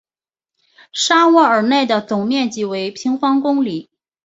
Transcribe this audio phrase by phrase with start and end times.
[0.93, 3.91] 沙沃尔奈的总面积为平方公里。